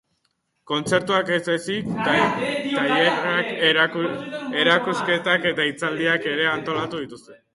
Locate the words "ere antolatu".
6.35-7.03